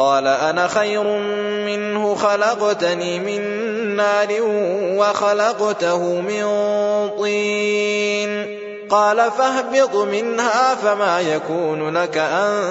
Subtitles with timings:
[0.00, 1.04] قال أنا خير
[1.66, 3.40] منه خلقتني من
[3.96, 4.28] نار
[4.96, 6.44] وخلقته من
[7.18, 8.60] طين.
[8.90, 12.62] قال فاهبط منها فما يكون لك أن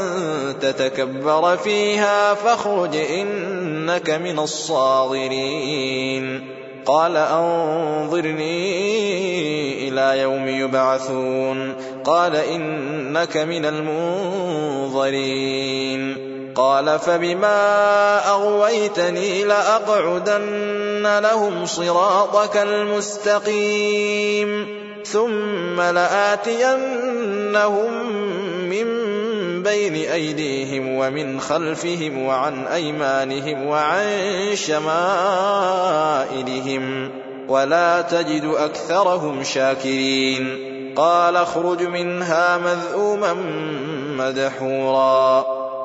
[0.62, 6.48] تتكبر فيها فاخرج إنك من الصاغرين.
[6.86, 8.68] قال أنظرني
[9.88, 11.74] إلى يوم يبعثون.
[12.06, 16.29] قال إنك من المنظرين.
[16.56, 24.00] قال فبما أغويتني لأقعدن لهم صراطك المستقيم
[25.06, 27.14] ثم لآتينهم
[28.70, 29.10] من
[29.64, 34.08] بين أيديهم ومن خلفهم وعن أيمانهم وعن
[34.54, 36.02] شمائلهم
[37.48, 43.34] ولا تجد أكثرهم شاكرين قال اخرج منها مذءوما
[44.18, 45.46] مدحورا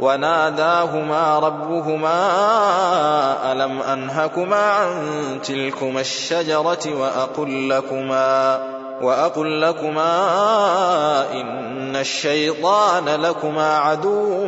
[0.00, 2.32] وناداهما ربهما
[3.52, 5.02] ألم أنهكما عن
[5.44, 8.60] تلكما الشجرة وأقل لكما
[9.02, 10.12] وأقل لكما
[11.32, 14.46] إن الشيطان لكما عدو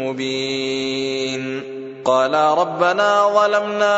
[0.00, 1.62] مبين
[2.04, 3.96] قالا ربنا ظلمنا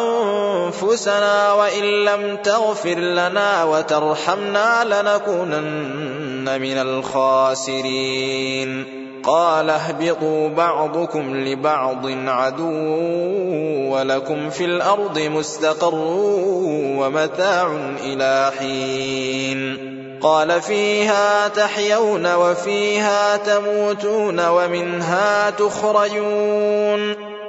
[0.00, 8.22] أنفسنا وإن لم تغفر لنا وترحمنا لنكونن من الخاسرين
[9.24, 12.72] قال اهبطوا بعضكم لبعض عدو
[13.94, 15.94] ولكم في الأرض مستقر
[16.98, 19.92] ومتاع إلى حين.
[20.22, 27.21] قال فيها تحيون وفيها تموتون ومنها تخرجون.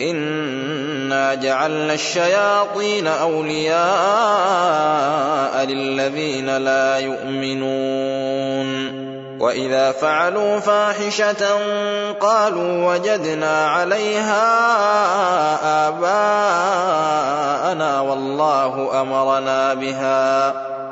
[0.00, 3.80] إنا جعلنا الشياطين أولياء
[5.64, 8.70] للذين لا يؤمنون
[9.40, 11.58] وإذا فعلوا فاحشة
[12.20, 14.48] قالوا وجدنا عليها
[15.88, 17.20] آباءنا
[18.00, 20.52] والله أمرنا بها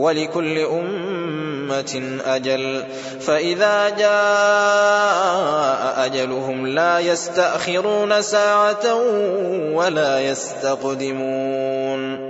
[0.00, 2.84] ولكل أمة أجل.
[3.20, 4.10] فإذا جاء
[6.06, 8.94] أجلهم لا يستأخرون ساعة
[9.74, 12.29] ولا يستقدمون.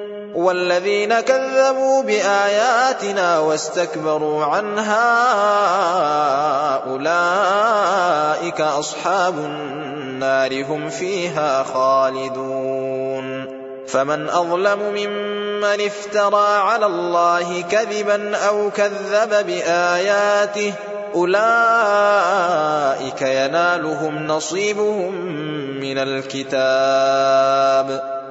[0.35, 5.11] والذين كذبوا بآياتنا واستكبروا عنها
[6.91, 13.61] أولئك أصحاب النار هم فيها خالدون.
[13.87, 20.73] فمن أظلم ممن افترى على الله كذبا أو كذب بآياته
[21.15, 22.41] أولئك
[23.21, 25.15] ينالهم نصيبهم
[25.81, 27.41] من الكتاب.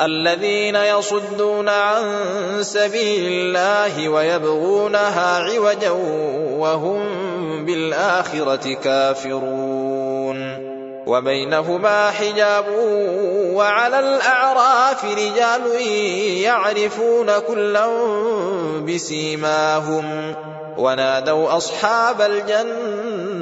[0.00, 2.02] الذين يصدون عن
[2.60, 5.90] سبيل الله ويبغونها عوجا
[6.58, 7.00] وهم
[7.64, 10.62] بالآخرة كافرون.
[11.06, 12.64] وبينهما حجاب
[13.52, 15.80] وعلى الأعراف رجال
[16.42, 17.86] يعرفون كلا
[18.88, 20.34] بسيماهم.
[20.78, 23.41] ونادوا أصحاب الجنة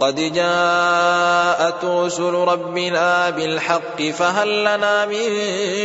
[0.00, 5.28] قد جاءت رسل ربنا بالحق فهل لنا من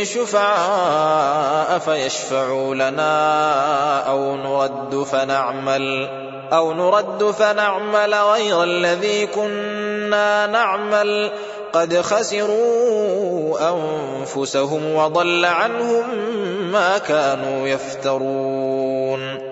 [0.04, 6.08] شفعاء فيشفعوا لنا أو نرد فنعمل
[6.52, 11.32] أو نرد فنعمل غير الذي كنا نعمل
[11.72, 16.04] قد خسروا أنفسهم وضل عنهم
[16.72, 19.51] ما كانوا يفترون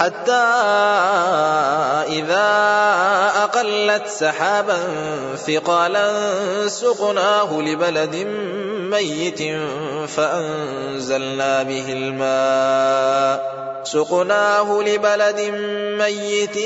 [0.00, 0.44] حتى
[2.08, 2.48] إذا
[3.42, 4.78] أقلت سحابا
[5.36, 6.08] ثقالا
[6.68, 8.16] سقناه لبلد
[8.90, 9.42] ميت
[10.08, 13.54] فأنزلنا به الماء.
[13.84, 15.40] سقناه لبلد
[15.98, 16.58] ميت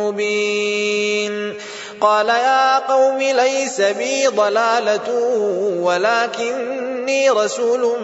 [0.00, 1.54] مبين.
[2.00, 5.14] قال يا قوم ليس بي ضلالة
[5.80, 8.00] ولكني رسول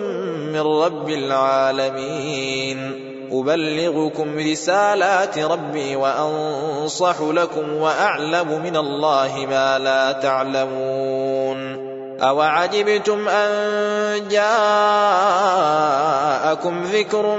[0.52, 3.06] من رب العالمين.
[3.32, 11.86] أبلغكم رسالات ربي وأنصح لكم وأعلم من الله ما لا تعلمون.
[12.22, 14.72] أوعجبتم أن جاءكم
[16.82, 17.36] ذكر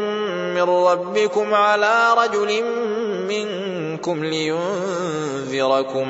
[0.55, 2.63] من ربكم على رجل
[3.27, 3.66] منكم
[4.23, 6.07] لينذركم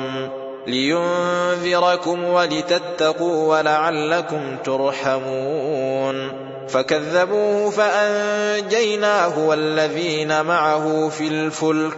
[0.66, 6.48] لينذركم ولتتقوا ولعلكم ترحمون.
[6.68, 11.96] فكذبوه فأنجيناه والذين معه في الفلك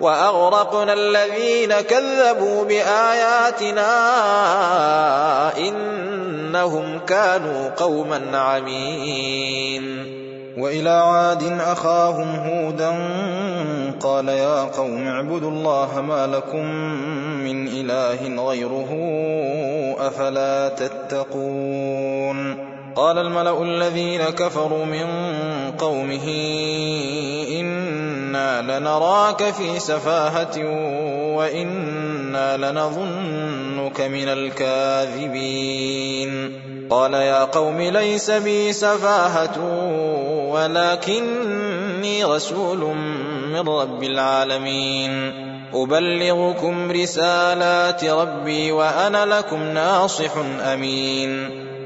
[0.00, 3.88] وأغرقنا الذين كذبوا بآياتنا
[5.58, 10.22] إنهم كانوا قوما عمين.
[10.58, 12.90] وإلى عاد أخاهم هودا
[14.00, 16.66] قال يا قوم اعبدوا الله ما لكم
[17.44, 18.88] من إله غيره
[19.98, 25.06] أفلا تتقون قال الملأ الذين كفروا من
[25.78, 26.28] قومه
[27.60, 30.58] إنا لنراك في سفاهة
[31.36, 35.52] وإنا لنظنك من الكاذبين.
[36.90, 39.58] قال يا قوم ليس بي سفاهة
[40.50, 42.96] ولكني رسول
[43.52, 45.32] من رب العالمين.
[45.74, 51.62] أبلغكم رسالات ربي وأنا لكم ناصح أمين.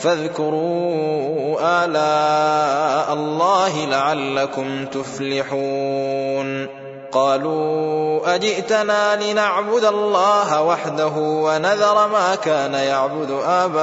[0.00, 6.68] فاذكروا آلاء الله لعلكم تفلحون.
[7.12, 13.78] قالوا أجئتنا لنعبد الله وحده ونذر ما كان يعبد آباؤنا.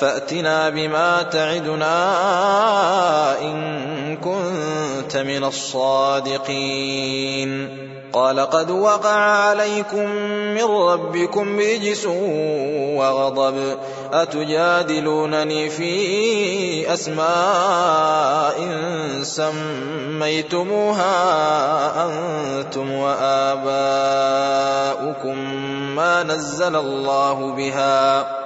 [0.00, 2.10] فأتنا بما تعدنا
[3.40, 6.66] إن كنت من الصادقين.
[8.12, 10.10] قال قد وقع عليكم
[10.54, 12.06] من ربكم رجس
[12.96, 13.76] وغضب.
[14.12, 18.68] أتجادلونني في أسماء
[19.22, 21.06] سميتموها
[22.06, 23.76] أنتم وآباؤكم
[25.96, 28.45] ما نزل الله بها.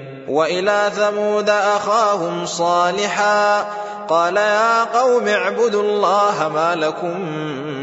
[0.31, 3.65] وإلى ثمود أخاهم صالحا
[4.09, 7.19] قال يا قوم اعبدوا الله ما لكم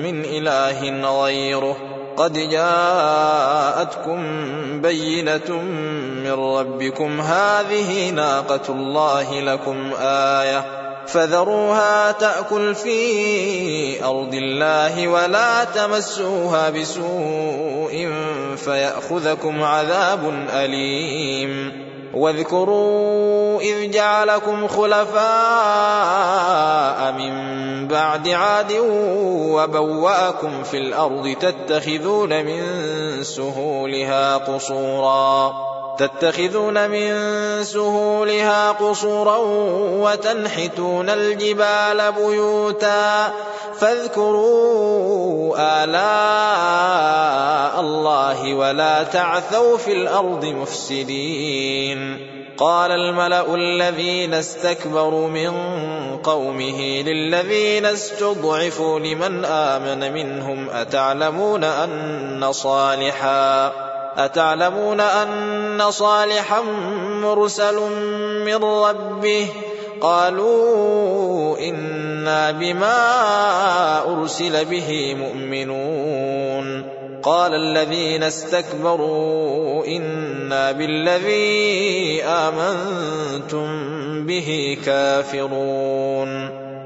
[0.03, 1.77] من إله غيره
[2.17, 4.21] قد جاءتكم
[4.81, 5.63] بينة
[6.25, 10.65] من ربكم هذه ناقة الله لكم آية
[11.07, 18.13] فذروها تأكل في أرض الله ولا تمسوها بسوء
[18.57, 21.68] فيأخذكم عذاب أليم
[22.19, 25.19] واذكروا إذ جعلكم خلفاء
[27.13, 28.73] من بعد عاد
[29.53, 32.63] وبوأكم في الأرض تتخذون من
[33.23, 35.55] سهولها قصورا.
[35.99, 37.15] تتخذون من
[37.65, 39.37] سهولها قصورا
[40.03, 43.33] وتنحتون الجبال بيوتا
[43.81, 52.19] فاذكروا آلاء الله ولا تعثوا في الأرض مفسدين.
[52.59, 55.53] قال الملأ الذين استكبروا من
[56.17, 63.88] قومه للذين استضعفوا لمن آمن منهم أتعلمون أن صالحا
[64.19, 66.61] أتعلمون أن صالحا
[67.23, 67.81] مرسل
[68.45, 69.47] من ربه؟
[70.01, 73.01] قالوا إنا بما
[74.13, 76.99] أرسل به مؤمنون.
[77.23, 83.67] قال الذين استكبروا إنا بالذي آمنتم
[84.27, 86.58] به كافرون.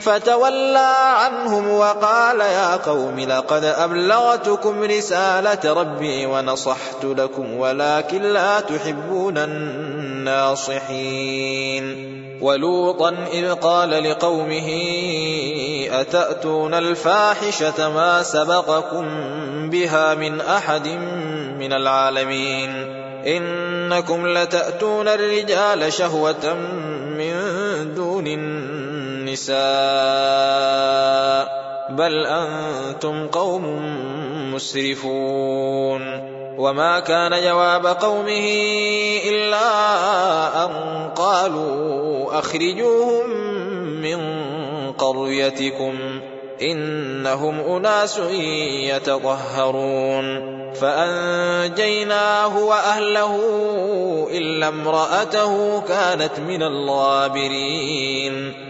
[0.00, 10.90] فتولى عنهم وقال يا قوم لقد أبلغتكم رسالة ربي ونصحت لكم ولكن لا تحبون الناصحين.
[12.40, 14.68] ولوطا إذ قال لقومه
[15.90, 19.06] أتأتون الفاحشة ما سبقكم
[19.70, 20.88] بها من أحد
[21.58, 26.54] من العالمين؟ إنكم لتأتون الرجال شهوة
[27.18, 27.34] من
[27.94, 28.26] دون
[29.30, 29.60] النساء
[31.90, 33.64] بل أنتم قوم
[34.54, 36.30] مسرفون.
[36.58, 38.46] وما كان جواب قومه
[39.28, 40.70] إلا أن
[41.16, 43.30] قالوا أخرجوهم
[44.02, 44.20] من
[44.92, 46.20] قريتكم
[46.62, 48.18] إنهم أناس
[48.82, 50.50] يتطهرون.
[50.74, 53.36] فأنجيناه وأهله
[54.30, 58.69] إلا امرأته كانت من الغابرين.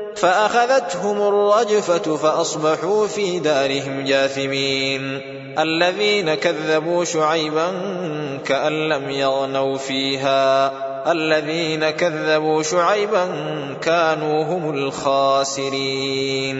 [0.21, 5.21] فأخذتهم الرجفة فأصبحوا في دارهم جاثمين.
[5.59, 7.67] الذين كذبوا شعيبا
[8.45, 10.90] كأن لم يغنوا فيها.
[11.07, 13.27] الذين كذبوا شعيبا
[13.81, 16.57] كانوا هم الخاسرين.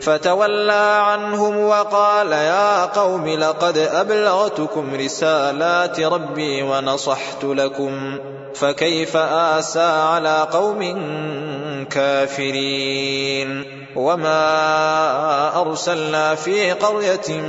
[0.00, 8.18] فتولى عنهم وقال يا قوم لقد أبلغتكم رسالات ربي ونصحت لكم
[8.54, 10.80] فكيف آسى على قوم
[11.90, 13.64] كافرين؟
[13.96, 17.40] وما أرسلنا في قرية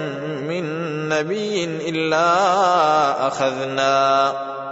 [0.47, 0.63] من
[1.09, 4.56] نبي إلا أخذنا.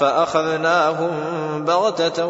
[0.00, 1.10] فأخذناهم
[1.64, 2.26] بغتة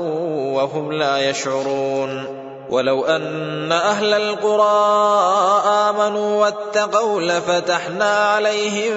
[0.54, 2.39] وهم لا يشعرون.
[2.70, 8.94] ولو أن أهل القرى آمنوا واتقوا لفتحنا عليهم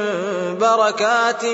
[0.58, 1.46] بركات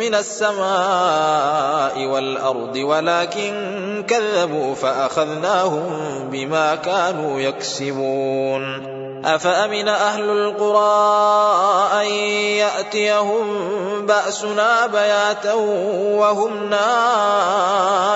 [0.00, 5.88] من السماء والأرض ولكن كذبوا فأخذناهم
[6.30, 8.94] بما كانوا يكسبون.
[9.24, 11.22] أفأمن أهل القرى
[12.00, 12.06] أن
[12.60, 13.46] يأتيهم
[14.06, 16.70] بأسنا بياتا وهم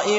[0.04, 0.18] نائمون؟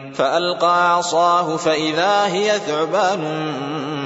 [0.13, 3.21] فألقى عصاه فإذا هي ثعبان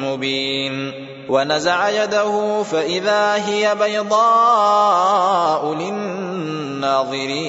[0.02, 0.94] مبين.
[1.30, 7.46] ونزع يده فإذا هي بيضاء للناظرين.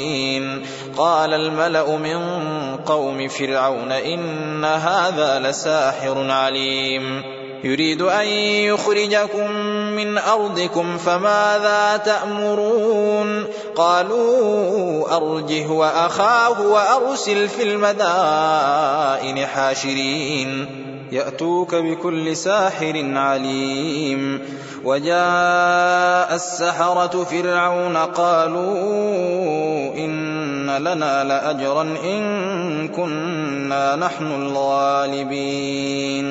[0.97, 2.37] قال الملأ من
[2.77, 7.23] قوم فرعون إن هذا لساحر عليم.
[7.65, 9.51] يريد أن يخرجكم
[9.97, 13.45] من أرضكم فماذا تأمرون؟
[13.77, 20.67] قالوا أرجه وأخاه وأرسل في المدائن حاشرين.
[21.13, 24.41] يأتوك بكل ساحر عليم.
[24.85, 36.27] وجاء السحرة فرعون قالوا إن لنا لأجرا إن كنا نحن الغالبين.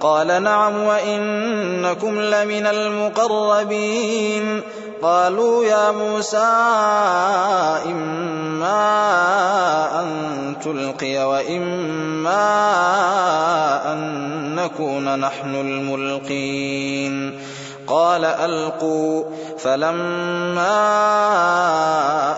[0.00, 4.60] قال نعم وإنكم لمن المقربين.
[5.04, 6.36] قالوا يا موسى
[7.86, 8.90] إما
[10.00, 10.06] أن
[10.64, 12.42] تلقي وإما
[13.92, 17.40] أن نكون نحن الملقين.
[17.86, 19.24] قال ألقوا.
[19.58, 20.66] فلما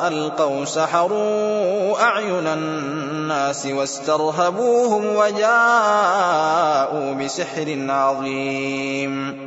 [0.09, 9.47] ألقوا سحروا أعين الناس واسترهبوهم وجاءوا بسحر عظيم.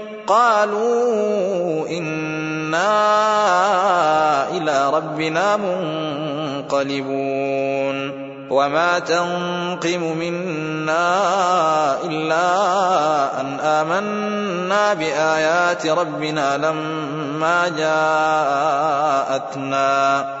[0.31, 2.91] قالوا إنا
[4.49, 5.57] إلى ربنا
[6.67, 11.11] منقلبون وما تنقم منا
[12.03, 12.51] إلا
[13.41, 17.67] أن آمنا بآيات ربنا لما
[19.27, 20.40] جاءتنا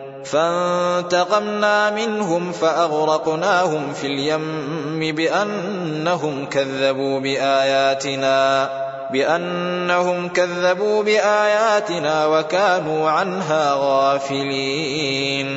[0.31, 8.69] فانتقمنا منهم فأغرقناهم في اليم بأنهم كذبوا بآياتنا.
[9.11, 15.51] بأنهم كذبوا بآياتنا وكانوا عنها غافلين.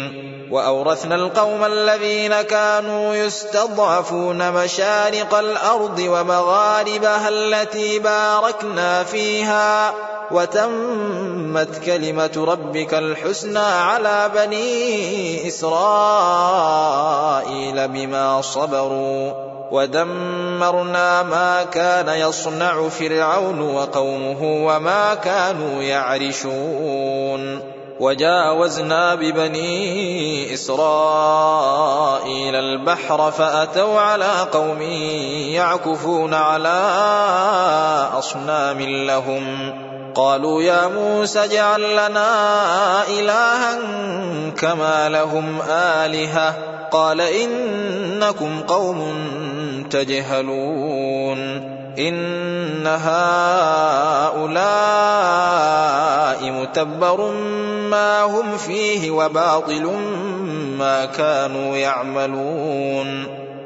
[0.50, 9.94] وأورثنا القوم الذين كانوا يستضعفون مشارق الأرض ومغاربها التي باركنا فيها
[10.30, 15.78] وتمت كلمة ربك الحسنى على بني إسرائيل
[17.88, 19.53] بما صبروا.
[19.70, 27.60] ودمرنا ما كان يصنع فرعون وقومه وما كانوا يعرشون
[28.00, 31.84] وجاوزنا ببني إسرائيل
[32.54, 34.82] البحر فأتوا على قوم
[35.52, 36.88] يعكفون على
[38.18, 39.74] أصنام لهم
[40.14, 42.28] قالوا يا موسى اجعل لنا
[43.08, 43.78] إلها
[44.56, 49.14] كما لهم آلهة قال إنكم قوم
[49.90, 51.38] تجهلون
[51.98, 53.14] إن هؤلاء
[56.50, 57.32] متبر
[57.90, 59.90] ما هم فيه وباطل
[60.78, 63.43] ما كانوا يعملون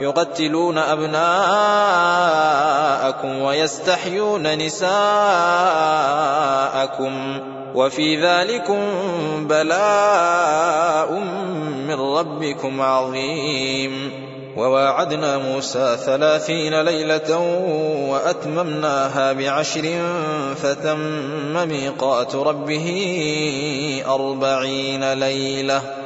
[0.00, 1.42] يقتلون أبناءكم
[3.42, 4.92] ويستحيون نساءكم
[7.74, 8.78] وفي ذلكم
[9.48, 11.12] بلاء
[11.88, 14.26] من ربكم عظيم.
[14.56, 17.38] وواعدنا موسى ثلاثين ليلة
[18.10, 20.00] وأتممناها بعشر
[20.56, 20.98] فتم
[21.68, 22.86] ميقات ربه
[24.08, 26.05] أربعين ليلة.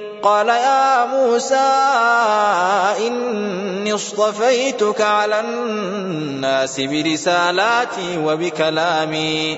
[0.23, 1.55] قال يا موسى
[3.07, 9.57] إني اصطفيتك على الناس برسالاتي وبكلامي.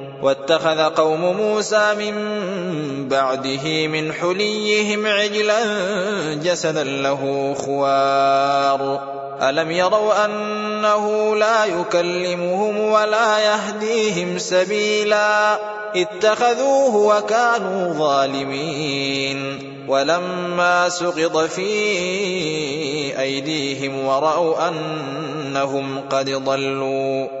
[0.21, 2.15] واتخذ قوم موسى من
[3.07, 5.63] بعده من حليهم عجلا
[6.33, 8.99] جسدا له خوار.
[9.41, 15.59] ألم يروا أنه لا يكلمهم ولا يهديهم سبيلا؟
[15.95, 19.71] اتخذوه وكانوا ظالمين.
[19.87, 21.71] ولما سقط في
[23.19, 27.40] أيديهم ورأوا أنهم قد ضلوا.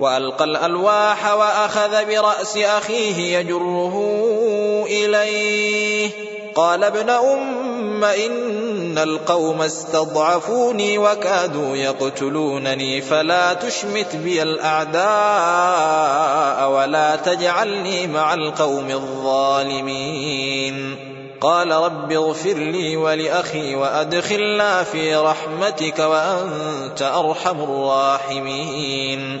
[0.00, 3.94] وألقى الألواح وأخذ برأس أخيه يجره
[4.86, 6.10] إليه.
[6.54, 15.02] قال ابن أم إن القوم استضعفوني وكادوا يقتلونني فلا تشمت بي الأعداء
[16.70, 20.96] ولا تجعلني مع القوم الظالمين.
[21.40, 29.40] قال رب اغفر لي ولأخي وأدخلنا في رحمتك وأنت أرحم الراحمين.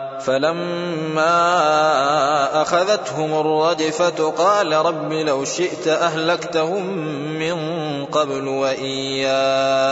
[0.25, 1.31] فلما
[2.61, 6.87] أخذتهم الرجفة قال رب لو شئت أهلكتهم
[7.39, 7.55] من
[8.05, 9.91] قبل وإياي.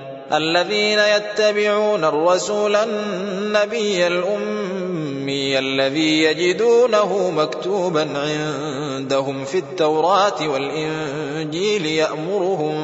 [0.33, 12.75] الذين يتبعون الرسول النبي الأمي الذي يجدونه مكتوبا عندهم في التوراة والإنجيل يأمرهم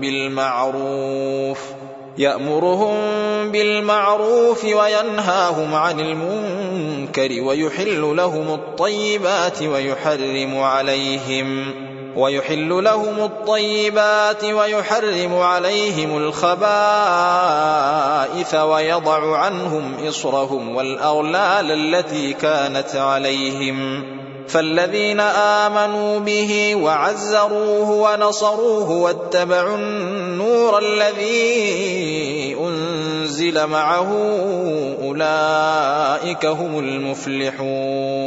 [0.00, 1.58] بالمعروف
[2.18, 2.96] يأمرهم
[3.52, 11.85] بالمعروف وينهاهم عن المنكر ويحل لهم الطيبات ويحرم عليهم.
[12.16, 16.54] ويحل لهم الطيبات ويحرم عليهم الخبائث
[18.54, 24.04] ويضع عنهم إصرهم والأغلال التي كانت عليهم.
[24.48, 34.12] فالذين آمنوا به وعزروه ونصروه واتبعوا النور الذي أنزل معه
[35.02, 38.26] أولئك هم المفلحون.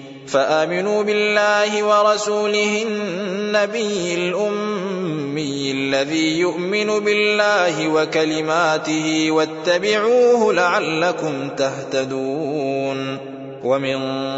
[0.31, 13.17] فآمنوا بالله ورسوله النبي الأمي الذي يؤمن بالله وكلماته واتبعوه لعلكم تهتدون.
[13.63, 13.97] ومن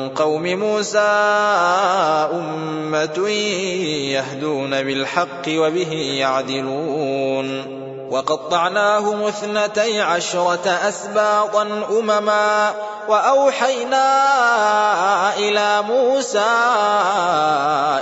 [0.09, 0.99] قوم موسى
[2.33, 3.29] أمة
[4.11, 7.63] يهدون بالحق وبه يعدلون.
[8.14, 12.74] وقطعناهم اثنتي عشرة أسباطا أمما
[13.07, 14.07] وأوحينا
[15.38, 16.39] إلى موسى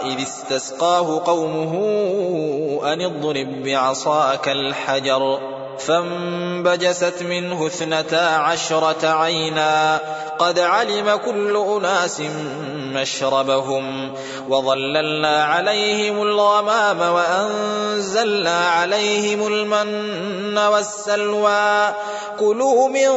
[0.06, 1.74] إذ استسقاه قومه
[2.94, 5.40] أن اضرب بعصاك الحجر.
[5.80, 10.00] فانبجست منه اثنتا عشرة عينا
[10.40, 12.22] قد علم كل أناس
[12.94, 14.14] مشربهم
[14.50, 21.94] وظللنا عليهم الغمام وأنزلنا عليهم المن والسلوى
[22.40, 23.10] كلوا من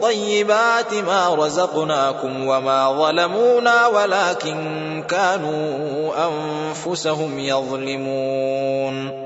[0.00, 9.25] طيبات ما رزقناكم وما ظلمونا ولكن كانوا أنفسهم يظلمون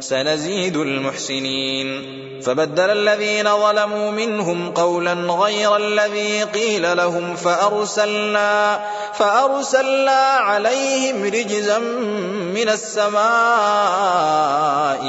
[0.00, 2.16] سنزيد المحسنين.
[2.42, 8.80] فبدل الذين ظلموا منهم قولا غير الذي قيل لهم فأرسلنا
[9.14, 11.78] فأرسلنا عليهم رجزا
[12.54, 13.20] من السماء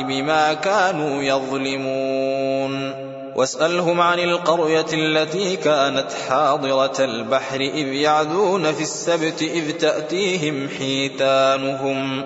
[0.01, 3.07] بما كانوا يظلمون.
[3.35, 12.25] واسألهم عن القرية التي كانت حاضرة البحر إذ يعدون في السبت إذ تأتيهم حيتانهم.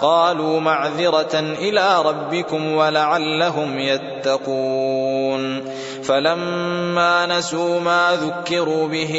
[0.00, 5.64] قالوا معذرة إلى ربكم ولعلهم يتقون.
[6.02, 9.14] فلما نسوا ما ذكروا به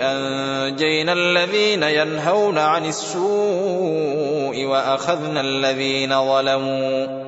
[0.00, 7.27] أنجينا الذين ينهون عن السوء وأخذنا الذين ظلموا.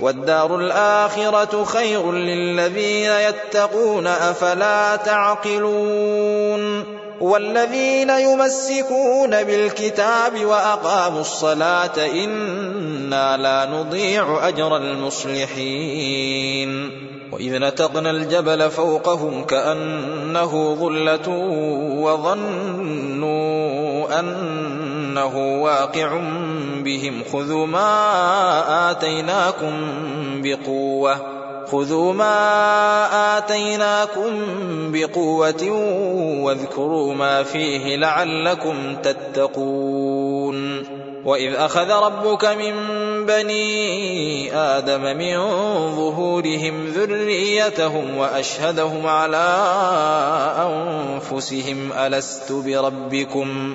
[0.00, 6.84] والدار الآخرة خير للذين يتقون أفلا تعقلون.
[7.20, 16.28] والذين يمسكون بالكتاب وأقاموا الصلاة إنا لا نضيع أجر المصلحين.
[17.32, 21.28] وإذ نتقنا الجبل فوقهم كأنه ظلة
[21.98, 23.38] وظنوا
[25.08, 26.20] أنه واقع
[26.84, 29.72] بهم خذوا ما آتيناكم
[30.42, 31.38] بقوة
[31.72, 34.30] خذوا ما آتيناكم
[34.92, 35.70] بقوة
[36.44, 40.84] واذكروا ما فيه لعلكم تتقون
[41.24, 42.74] وإذ أخذ ربك من
[43.26, 45.36] بني آدم من
[45.96, 49.48] ظهورهم ذريتهم وأشهدهم على
[50.58, 53.74] أنفسهم ألست بربكم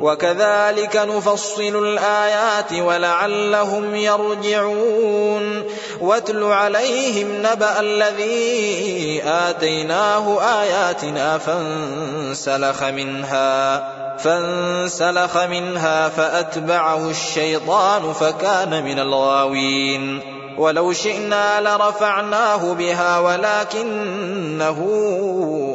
[0.00, 5.64] وكذلك نفصل الآيات ولعلهم يرجعون.
[6.00, 13.88] واتل عليهم نبأ الذي آتيناه آياتنا فانسلخ منها
[14.18, 20.20] فانسلخ منها فأتبعه الشيطان فكان من الغاوين.
[20.58, 24.78] ولو شئنا لرفعناه بها ولكنه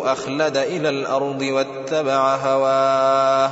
[0.05, 3.51] أخلد إلى الأرض واتبع هواه.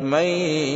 [0.00, 0.24] من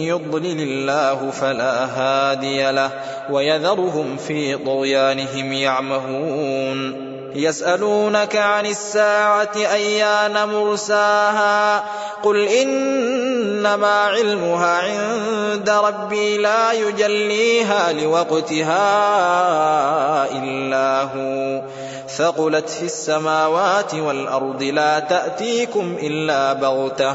[0.04, 2.90] يضلل الله فلا هادي له
[3.30, 11.84] ويذرهم في طغيانهم يعمهون يسألونك عن الساعة أيان مرساها
[12.22, 18.82] قل إنما علمها عند ربي لا يجليها لوقتها
[20.32, 21.62] إلا هو
[22.08, 27.14] ثقلت في السماوات والأرض لا تأتيكم إلا بغتة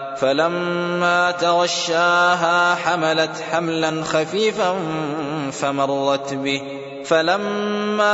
[0.17, 4.75] فلما تغشاها حملت حملا خفيفا
[5.51, 6.61] فمرت به.
[7.05, 8.13] فلما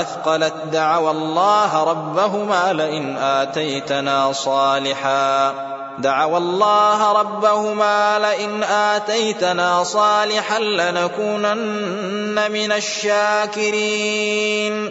[0.00, 5.54] أثقلت دعوا الله ربهما لئن آتيتنا صالحا.
[5.98, 14.90] دعوا الله ربهما لئن آتيتنا صالحا لنكونن من الشاكرين.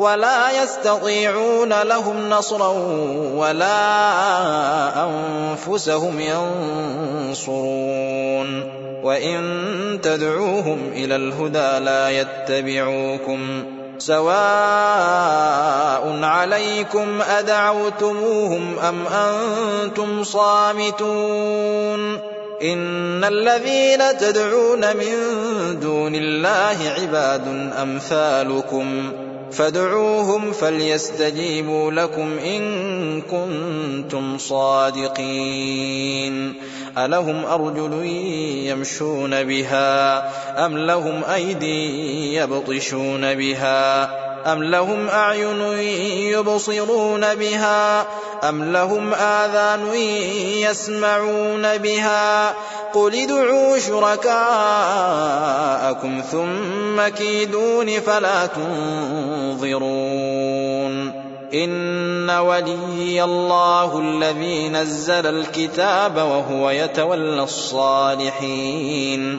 [0.00, 2.68] ولا يستطيعون لهم نصرا
[3.34, 3.76] ولا
[5.04, 6.20] أنفسهم
[7.30, 8.80] ينصرون.
[9.02, 9.40] وإن
[10.02, 13.64] تدعوهم إلى الهدى لا يتبعوكم.
[13.98, 14.30] سواء
[16.22, 22.18] عليكم أدعوتموهم أم أنتم صامتون.
[22.62, 25.14] إن الذين تدعون من
[25.80, 29.12] دون الله عباد أمثالكم.
[29.52, 36.00] فادعوهم فليستجيبوا لكم إن كنتم صادقين.
[36.98, 38.04] ألهم أرجل
[38.64, 40.18] يمشون بها
[40.66, 44.10] أم لهم أيدي يبطشون بها
[44.46, 45.60] أم لهم أعين
[46.32, 48.06] يبصرون بها؟
[48.48, 52.54] أم لهم آذان يسمعون بها؟
[52.92, 54.40] قل ادعوا شركاءكم
[56.32, 59.70] ثم كيدون فلا تنظرون.
[61.54, 69.38] إن ولي الله الذي نزل الكتاب وهو يتولى الصالحين.